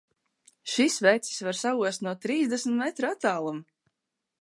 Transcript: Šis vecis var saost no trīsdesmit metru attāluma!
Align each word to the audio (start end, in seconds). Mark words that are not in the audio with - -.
Šis 0.75 0.95
vecis 1.09 1.45
var 1.49 1.59
saost 1.61 2.07
no 2.09 2.17
trīsdesmit 2.25 2.83
metru 2.83 3.15
attāluma! 3.15 3.67